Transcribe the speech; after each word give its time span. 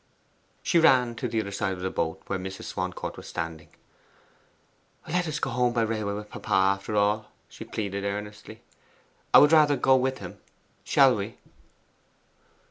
She 0.63 0.79
ran 0.79 1.13
to 1.17 1.27
the 1.27 1.39
other 1.41 1.51
side 1.51 1.73
of 1.73 1.81
the 1.81 1.91
boat, 1.91 2.23
where 2.25 2.39
Mrs. 2.39 2.63
Swancourt 2.63 3.17
was 3.17 3.27
standing. 3.27 3.67
'Let 5.07 5.27
us 5.27 5.37
go 5.39 5.51
home 5.51 5.73
by 5.73 5.83
railway 5.83 6.13
with 6.13 6.31
papa, 6.31 6.51
after 6.75 6.95
all,' 6.95 7.27
she 7.47 7.65
pleaded 7.65 8.03
earnestly. 8.03 8.63
'I 9.31 9.37
would 9.37 9.51
rather 9.51 9.77
go 9.77 9.95
with 9.95 10.17
him 10.17 10.39
shall 10.83 11.15
we? 11.15 11.37